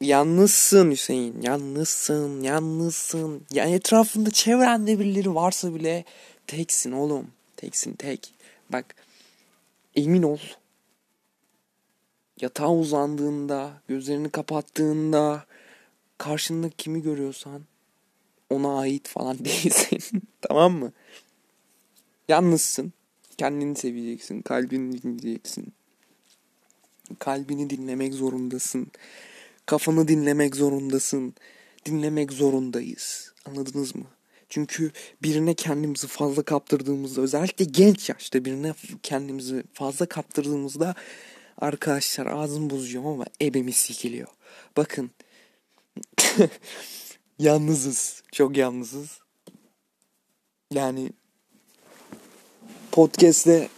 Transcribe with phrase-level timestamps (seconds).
[0.00, 1.42] Yalnızsın Hüseyin.
[1.42, 2.42] Yalnızsın.
[2.42, 3.42] Yalnızsın.
[3.52, 6.04] Ya etrafında çevrende birileri varsa bile
[6.46, 7.30] teksin oğlum.
[7.56, 8.34] Teksin tek.
[8.70, 8.94] Bak
[9.96, 10.38] emin ol.
[12.40, 15.44] Yatağa uzandığında, gözlerini kapattığında
[16.18, 17.62] karşında kimi görüyorsan
[18.50, 20.22] ona ait falan değilsin.
[20.40, 20.92] tamam mı?
[22.28, 22.92] Yalnızsın.
[23.38, 24.42] Kendini seveceksin.
[24.42, 25.72] Kalbini dinleyeceksin.
[27.18, 28.92] Kalbini dinlemek zorundasın.
[29.70, 31.34] Kafanı dinlemek zorundasın.
[31.86, 33.32] Dinlemek zorundayız.
[33.44, 34.04] Anladınız mı?
[34.48, 34.92] Çünkü
[35.22, 40.94] birine kendimizi fazla kaptırdığımızda özellikle genç yaşta birine kendimizi fazla kaptırdığımızda
[41.58, 44.28] arkadaşlar ağzım bozacağım ama ebemiz sikiliyor.
[44.76, 45.10] Bakın
[47.38, 48.22] yalnızız.
[48.32, 49.20] Çok yalnızız.
[50.72, 51.10] Yani
[52.92, 53.68] podcast'te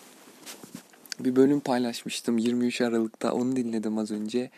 [1.20, 3.32] bir bölüm paylaşmıştım 23 Aralık'ta.
[3.32, 4.50] Onu dinledim az önce.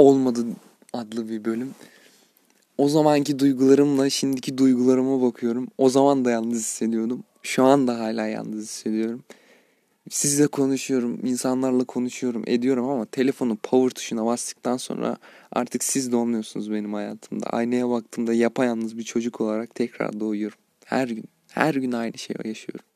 [0.00, 0.46] Olmadı
[0.92, 1.74] adlı bir bölüm.
[2.78, 5.68] O zamanki duygularımla şimdiki duygularıma bakıyorum.
[5.78, 7.24] O zaman da yalnız hissediyordum.
[7.42, 9.22] Şu an da hala yalnız hissediyorum.
[10.10, 15.16] Sizle konuşuyorum, insanlarla konuşuyorum, ediyorum ama telefonu power tuşuna bastıktan sonra
[15.52, 17.46] artık siz de olmuyorsunuz benim hayatımda.
[17.46, 20.58] Aynaya baktığımda yapayalnız bir çocuk olarak tekrar doğuyorum.
[20.84, 22.86] Her gün, her gün aynı şeyi yaşıyorum.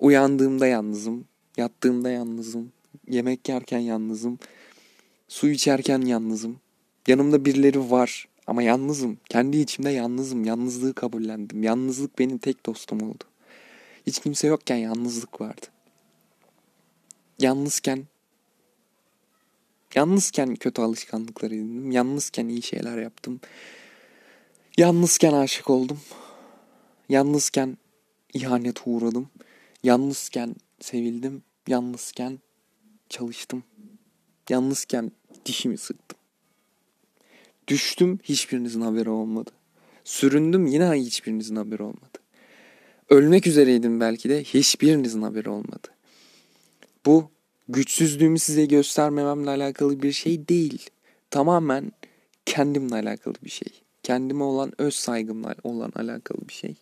[0.00, 1.24] Uyandığımda yalnızım,
[1.56, 2.72] yattığımda yalnızım,
[3.08, 4.38] yemek yerken yalnızım,
[5.34, 6.60] su içerken yalnızım.
[7.06, 9.18] Yanımda birileri var ama yalnızım.
[9.28, 10.44] Kendi içimde yalnızım.
[10.44, 11.62] Yalnızlığı kabullendim.
[11.62, 13.24] Yalnızlık benim tek dostum oldu.
[14.06, 15.66] Hiç kimse yokken yalnızlık vardı.
[17.38, 18.04] Yalnızken
[19.94, 21.90] Yalnızken kötü alışkanlıklar edindim.
[21.90, 23.40] Yalnızken iyi şeyler yaptım.
[24.78, 26.00] Yalnızken aşık oldum.
[27.08, 27.78] Yalnızken
[28.34, 29.28] ihanet uğradım.
[29.82, 31.42] Yalnızken sevildim.
[31.68, 32.38] Yalnızken
[33.08, 33.64] çalıştım.
[34.48, 35.12] Yalnızken
[35.46, 36.18] dişimi sıktım.
[37.68, 39.50] Düştüm hiçbirinizin haberi olmadı.
[40.04, 42.18] Süründüm yine hiçbirinizin haberi olmadı.
[43.10, 45.88] Ölmek üzereydim belki de hiçbirinizin haberi olmadı.
[47.06, 47.30] Bu
[47.68, 50.90] güçsüzlüğümü size göstermememle alakalı bir şey değil.
[51.30, 51.92] Tamamen
[52.46, 53.68] kendimle alakalı bir şey.
[54.02, 56.74] Kendime olan öz saygımla olan alakalı bir şey.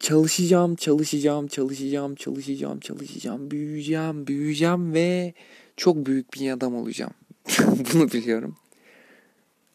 [0.00, 5.34] Çalışacağım, çalışacağım, çalışacağım, çalışacağım, çalışacağım, büyüyeceğim, büyüyeceğim ve
[5.76, 7.12] çok büyük bir adam olacağım.
[7.92, 8.56] Bunu biliyorum.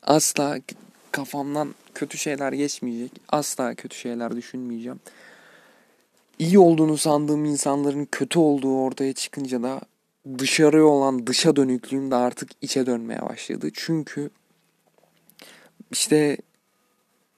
[0.04, 0.60] Asla
[1.12, 3.12] kafamdan kötü şeyler geçmeyecek.
[3.30, 5.00] Asla kötü şeyler düşünmeyeceğim.
[6.40, 9.82] İyi olduğunu sandığım insanların kötü olduğu ortaya çıkınca da
[10.38, 13.70] dışarıya olan dışa dönüklüğüm de artık içe dönmeye başladı.
[13.74, 14.30] Çünkü
[15.92, 16.38] işte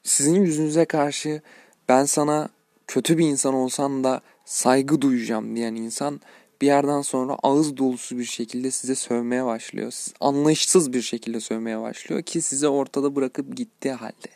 [0.04, 1.42] sizin yüzünüze karşı
[1.90, 2.50] ben sana
[2.88, 6.22] kötü bir insan olsan da saygı duyacağım diyen insan
[6.62, 9.94] bir yerden sonra ağız dolusu bir şekilde size sövmeye başlıyor.
[10.20, 14.28] Anlayışsız bir şekilde sövmeye başlıyor ki size ortada bırakıp gittiği halde.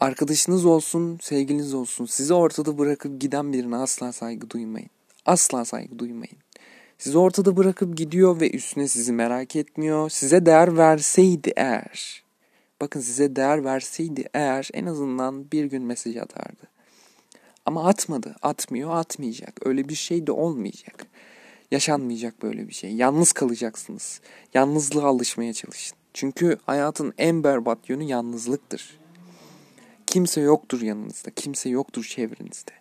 [0.00, 2.06] Arkadaşınız olsun, sevgiliniz olsun.
[2.06, 4.90] Sizi ortada bırakıp giden birine asla saygı duymayın.
[5.26, 6.36] Asla saygı duymayın.
[6.98, 10.10] Sizi ortada bırakıp gidiyor ve üstüne sizi merak etmiyor.
[10.10, 12.22] Size değer verseydi eğer.
[12.80, 16.77] Bakın size değer verseydi eğer en azından bir gün mesaj atardı.
[17.68, 19.66] Ama atmadı, atmıyor, atmayacak.
[19.66, 21.06] Öyle bir şey de olmayacak.
[21.70, 22.94] Yaşanmayacak böyle bir şey.
[22.94, 24.20] Yalnız kalacaksınız.
[24.54, 25.98] Yalnızlığa alışmaya çalışın.
[26.14, 28.98] Çünkü hayatın en berbat yönü yalnızlıktır.
[30.06, 31.30] Kimse yoktur yanınızda.
[31.30, 32.72] Kimse yoktur çevrenizde.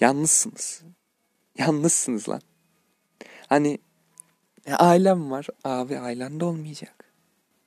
[0.00, 0.82] Yalnızsınız.
[1.58, 2.40] Yalnızsınız lan.
[3.46, 3.78] Hani
[4.66, 5.46] e, ailem var.
[5.64, 7.04] Abi ailen de olmayacak.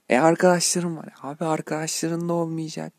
[0.10, 1.10] E arkadaşlarım var.
[1.22, 2.94] Abi arkadaşların da olmayacak.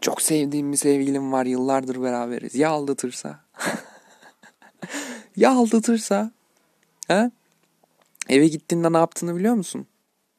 [0.00, 1.46] Çok sevdiğim bir sevgilim var.
[1.46, 2.54] Yıllardır beraberiz.
[2.54, 3.40] Ya aldatırsa?
[5.36, 6.30] ya aldatırsa?
[7.08, 7.30] Ha?
[8.28, 9.86] Eve gittiğinde ne yaptığını biliyor musun?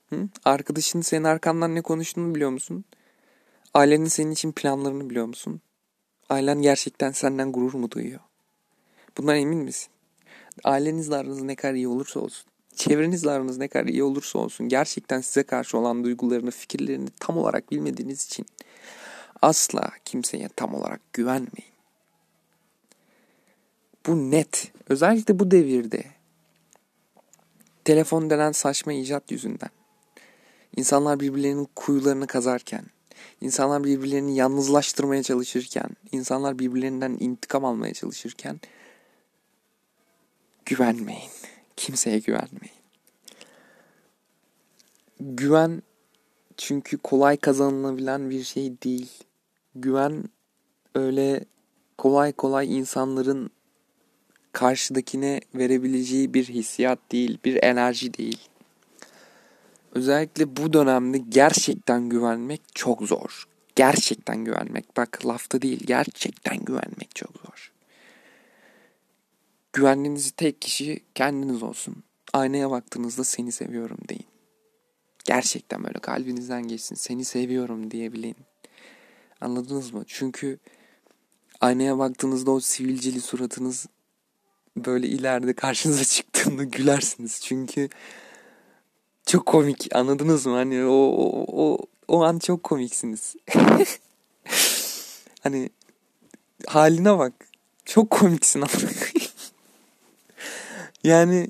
[0.09, 0.27] Hı?
[0.45, 2.85] Arkadaşın senin arkandan ne konuştuğunu biliyor musun?
[3.73, 5.61] Ailenin senin için planlarını biliyor musun?
[6.29, 8.19] Ailen gerçekten senden gurur mu duyuyor?
[9.17, 9.89] Bundan emin misin?
[10.63, 12.45] Ailenizle aranız ne kadar iyi olursa olsun,
[12.75, 17.71] çevrenizle aranız ne kadar iyi olursa olsun gerçekten size karşı olan duygularını, fikirlerini tam olarak
[17.71, 18.45] bilmediğiniz için
[19.41, 21.73] asla kimseye tam olarak güvenmeyin.
[24.07, 24.71] Bu net.
[24.89, 26.03] Özellikle bu devirde
[27.85, 29.69] telefon denen saçma icat yüzünden
[30.75, 32.85] insanlar birbirlerinin kuyularını kazarken,
[33.41, 38.59] insanlar birbirlerini yalnızlaştırmaya çalışırken, insanlar birbirlerinden intikam almaya çalışırken
[40.65, 41.31] güvenmeyin.
[41.75, 42.79] Kimseye güvenmeyin.
[45.19, 45.81] Güven
[46.57, 49.11] çünkü kolay kazanılabilen bir şey değil.
[49.81, 50.23] Güven
[50.95, 51.45] öyle
[51.97, 53.49] kolay kolay insanların
[54.51, 58.49] karşıdakine verebileceği bir hissiyat değil, bir enerji değil.
[59.91, 63.47] Özellikle bu dönemde gerçekten güvenmek çok zor.
[63.75, 64.97] Gerçekten güvenmek.
[64.97, 67.71] Bak lafta değil gerçekten güvenmek çok zor.
[69.73, 72.03] Güvendiğiniz tek kişi kendiniz olsun.
[72.33, 74.27] Aynaya baktığınızda seni seviyorum deyin.
[75.25, 76.95] Gerçekten böyle kalbinizden geçsin.
[76.95, 78.35] Seni seviyorum diyebilin.
[79.41, 80.03] Anladınız mı?
[80.07, 80.59] Çünkü
[81.61, 83.85] aynaya baktığınızda o sivilceli suratınız
[84.77, 87.41] böyle ileride karşınıza çıktığında gülersiniz.
[87.41, 87.89] Çünkü
[89.25, 90.53] çok komik anladınız mı?
[90.53, 91.77] Hani o, o, o,
[92.07, 93.35] o an çok komiksiniz.
[95.41, 95.69] hani
[96.67, 97.33] haline bak.
[97.85, 98.63] Çok komiksin
[101.03, 101.49] yani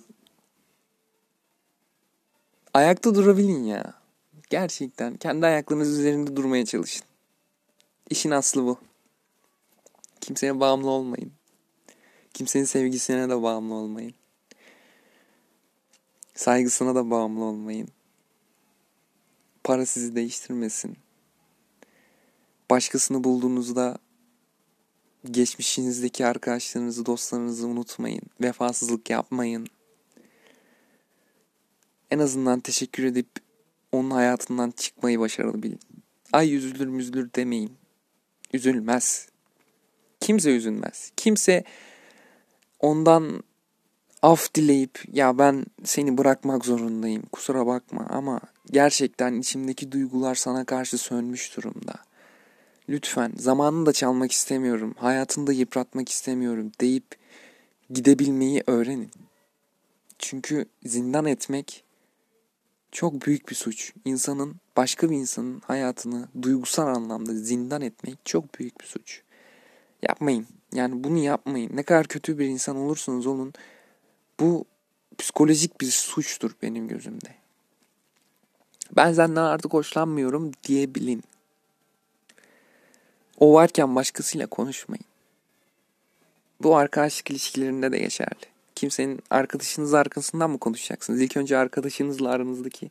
[2.73, 3.93] ayakta durabilin ya.
[4.49, 7.08] Gerçekten kendi ayaklarınız üzerinde durmaya çalışın.
[8.09, 8.79] İşin aslı bu.
[10.21, 11.31] Kimseye bağımlı olmayın.
[12.33, 14.13] Kimsenin sevgisine de bağımlı olmayın.
[16.35, 17.89] Saygısına da bağımlı olmayın.
[19.63, 20.97] Para sizi değiştirmesin.
[22.69, 23.97] Başkasını bulduğunuzda
[25.31, 28.21] geçmişinizdeki arkadaşlarınızı, dostlarınızı unutmayın.
[28.41, 29.67] Vefasızlık yapmayın.
[32.11, 33.29] En azından teşekkür edip
[33.91, 35.79] onun hayatından çıkmayı başarılı bilin.
[36.33, 37.78] Ay üzülür müzülür demeyin.
[38.53, 39.27] Üzülmez.
[40.19, 41.11] Kimse üzülmez.
[41.17, 41.63] Kimse
[42.79, 43.43] ondan
[44.21, 48.39] af dileyip ya ben seni bırakmak zorundayım kusura bakma ama
[48.71, 51.93] gerçekten içimdeki duygular sana karşı sönmüş durumda.
[52.89, 57.05] Lütfen zamanını da çalmak istemiyorum, hayatını da yıpratmak istemiyorum deyip
[57.89, 59.11] gidebilmeyi öğrenin.
[60.19, 61.83] Çünkü zindan etmek
[62.91, 63.93] çok büyük bir suç.
[64.05, 69.21] İnsanın başka bir insanın hayatını duygusal anlamda zindan etmek çok büyük bir suç.
[70.01, 70.47] Yapmayın.
[70.73, 71.71] Yani bunu yapmayın.
[71.73, 73.53] Ne kadar kötü bir insan olursanız olun
[74.39, 74.65] bu
[75.17, 77.35] psikolojik bir suçtur benim gözümde.
[78.95, 81.23] Ben senden artık hoşlanmıyorum diyebilin.
[83.39, 85.05] O varken başkasıyla konuşmayın.
[86.63, 88.58] Bu arkadaşlık ilişkilerinde de geçerli.
[88.79, 91.21] Kimsenin arkadaşınız arkasından mı konuşacaksınız?
[91.21, 92.89] İlk önce arkadaşınızla aranızdaki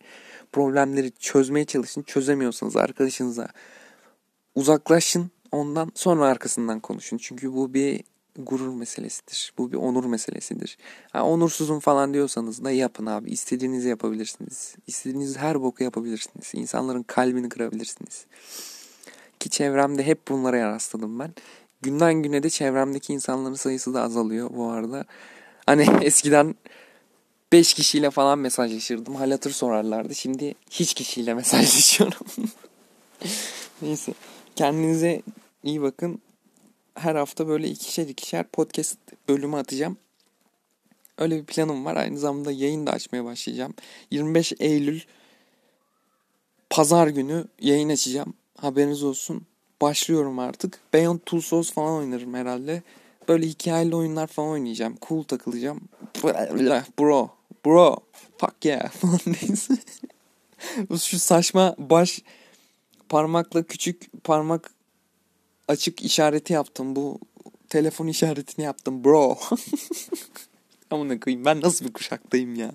[0.52, 2.02] problemleri çözmeye çalışın.
[2.02, 3.48] Çözemiyorsanız arkadaşınıza
[4.54, 5.30] uzaklaşın.
[5.52, 7.18] Ondan sonra arkasından konuşun.
[7.18, 8.04] Çünkü bu bir
[8.36, 9.52] gurur meselesidir.
[9.58, 10.78] Bu bir onur meselesidir.
[11.12, 13.30] Ha, onursuzum falan diyorsanız da yapın abi.
[13.30, 14.74] İstediğinizi yapabilirsiniz.
[14.86, 16.52] İstediğiniz her boku yapabilirsiniz.
[16.54, 18.26] İnsanların kalbini kırabilirsiniz.
[19.40, 21.34] Ki çevremde hep bunlara rastladım ben.
[21.82, 25.04] Günden güne de çevremdeki insanların sayısı da azalıyor bu arada.
[25.68, 26.54] Hani eskiden
[27.52, 29.14] 5 kişiyle falan mesajlaşırdım.
[29.14, 30.14] Hal hatır sorarlardı.
[30.14, 32.26] Şimdi hiç kişiyle mesajlaşıyorum.
[33.82, 34.12] Neyse.
[34.56, 35.22] Kendinize
[35.64, 36.20] iyi bakın
[36.94, 38.98] her hafta böyle ikişer ikişer podcast
[39.28, 39.96] bölümü atacağım.
[41.18, 41.96] Öyle bir planım var.
[41.96, 43.74] Aynı zamanda yayın da açmaya başlayacağım.
[44.10, 45.00] 25 Eylül
[46.70, 48.34] pazar günü yayın açacağım.
[48.56, 49.46] Haberiniz olsun.
[49.80, 50.80] Başlıyorum artık.
[50.92, 52.82] Beyond Two Souls falan oynarım herhalde.
[53.28, 54.96] Böyle hikayeli oyunlar falan oynayacağım.
[55.08, 55.80] Cool takılacağım.
[56.98, 57.30] Bro.
[57.66, 57.96] Bro.
[58.38, 58.90] Fuck yeah.
[58.90, 59.74] Falan neyse.
[61.04, 62.22] Şu saçma baş
[63.08, 64.70] parmakla küçük parmak
[65.68, 66.96] açık işareti yaptım.
[66.96, 67.18] Bu
[67.68, 69.38] telefon işaretini yaptım bro.
[70.90, 72.72] Amına koyayım ben nasıl bir kuşaktayım ya.